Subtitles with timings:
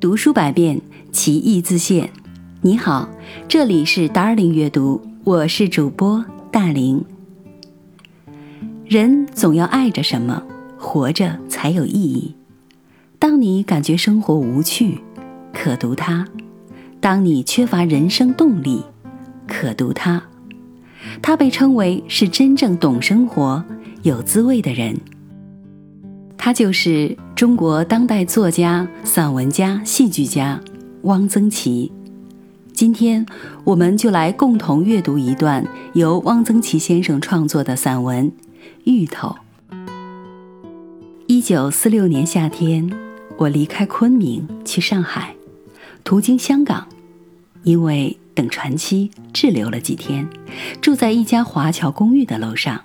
[0.00, 2.08] 读书百遍，其义自现。
[2.60, 3.08] 你好，
[3.48, 7.04] 这里是 Darling 阅读，我是主播大林。
[8.86, 10.40] 人总要爱着什么，
[10.78, 12.36] 活着才有意义。
[13.18, 15.00] 当你感觉生活无趣，
[15.52, 16.24] 可读它；
[17.00, 18.84] 当你缺乏人生动力，
[19.48, 20.22] 可读它。
[21.20, 23.64] 它被称为是真正懂生活、
[24.02, 24.96] 有滋味的人。
[26.38, 30.58] 他就是中国当代作家、散文家、戏剧家
[31.02, 31.92] 汪曾祺。
[32.72, 33.26] 今天，
[33.64, 38.30] 我们就来共同阅读一段由汪曾祺先生创作的散文
[38.84, 39.36] 《芋头》。
[41.26, 42.88] 一九四六年夏天，
[43.36, 45.34] 我离开昆明去上海，
[46.04, 46.86] 途经香港，
[47.64, 50.26] 因为等船期滞留了几天，
[50.80, 52.84] 住在一家华侨公寓的楼上。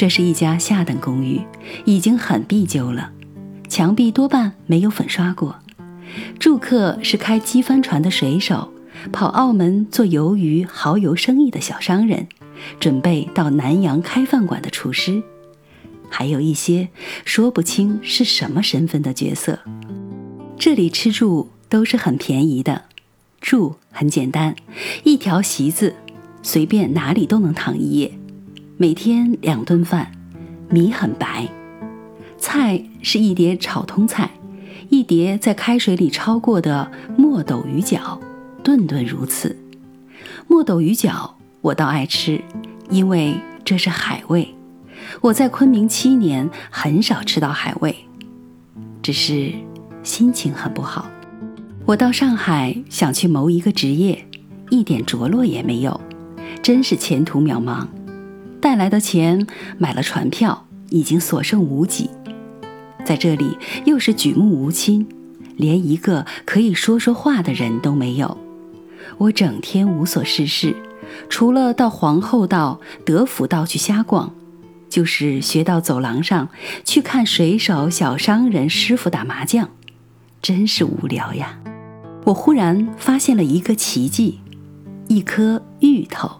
[0.00, 1.42] 这是一家下等公寓，
[1.84, 3.12] 已经很闭旧了，
[3.68, 5.58] 墙壁多半没有粉刷过。
[6.38, 8.72] 住客是开机帆船的水手，
[9.12, 12.26] 跑澳门做鱿鱼蚝油生意的小商人，
[12.78, 15.22] 准备到南洋开饭馆的厨师，
[16.08, 16.88] 还有一些
[17.26, 19.58] 说不清是什么身份的角色。
[20.58, 22.84] 这里吃住都是很便宜的，
[23.42, 24.56] 住很简单，
[25.04, 25.94] 一条席子，
[26.42, 28.14] 随便哪里都能躺一夜。
[28.80, 30.10] 每天两顿饭，
[30.70, 31.46] 米很白，
[32.38, 34.30] 菜是一碟炒通菜，
[34.88, 38.18] 一碟在开水里焯过的墨斗鱼饺，
[38.62, 39.54] 顿顿如此。
[40.48, 42.40] 墨斗鱼饺我倒爱吃，
[42.88, 43.34] 因为
[43.66, 44.48] 这是海味。
[45.20, 47.94] 我在昆明七年，很少吃到海味，
[49.02, 49.52] 只是
[50.02, 51.06] 心情很不好。
[51.84, 54.26] 我到上海想去谋一个职业，
[54.70, 56.00] 一点着落也没有，
[56.62, 57.86] 真是前途渺茫。
[58.60, 59.46] 带来的钱
[59.78, 62.10] 买了船票，已经所剩无几，
[63.04, 65.06] 在这里又是举目无亲，
[65.56, 68.36] 连一个可以说说话的人都没有。
[69.18, 70.76] 我整天无所事事，
[71.28, 74.32] 除了到皇后道、德辅道去瞎逛，
[74.88, 76.48] 就是学到走廊上
[76.84, 79.70] 去看水手、小商人、师傅打麻将，
[80.42, 81.58] 真是无聊呀。
[82.24, 84.40] 我忽然发现了一个奇迹，
[85.08, 86.30] 一颗芋头。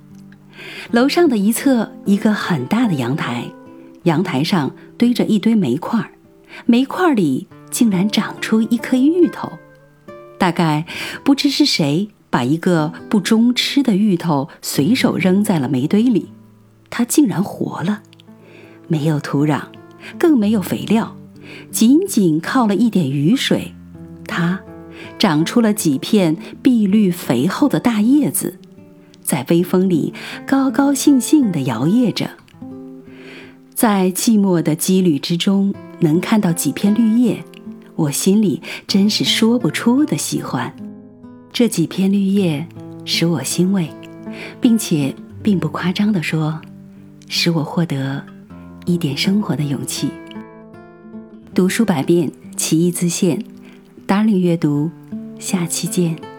[0.91, 3.44] 楼上的一侧，一个很大的阳台，
[4.04, 6.10] 阳台上堆着一堆煤块儿，
[6.66, 9.53] 煤块里竟然长出一颗芋头。
[10.38, 10.87] 大概
[11.22, 16.32] 不知是谁把一个不中吃的芋头随手扔在了煤堆里，
[16.88, 18.03] 它竟然活了，
[18.88, 19.65] 没有土壤，
[20.19, 21.15] 更没有肥料，
[21.71, 23.75] 仅仅靠了一点雨水，
[24.27, 24.60] 它
[25.19, 28.59] 长出了几片碧绿肥厚的大叶子。
[29.30, 30.12] 在微风里
[30.44, 32.28] 高高兴兴地摇曳着，
[33.72, 37.44] 在寂寞的羁旅之中，能看到几片绿叶，
[37.94, 40.74] 我心里真是说不出的喜欢。
[41.52, 42.66] 这几片绿叶
[43.04, 43.88] 使我欣慰，
[44.60, 45.14] 并且
[45.44, 46.60] 并不夸张地说，
[47.28, 48.24] 使我获得
[48.84, 50.10] 一点生活的勇气。
[51.54, 53.44] 读书百遍，其义自现。
[54.08, 54.91] Darling 阅读，
[55.38, 56.29] 下期见。